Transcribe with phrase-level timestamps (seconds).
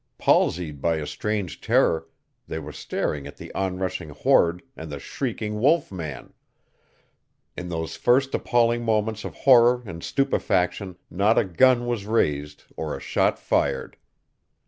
[0.17, 2.07] Palsied by a strange terror,
[2.47, 6.33] they were staring at the onrushing horde and the shrieking wolf man.
[7.55, 12.97] In those first appalling moments of horror and stupefaction not a gun was raised or
[12.97, 13.95] a shot fired.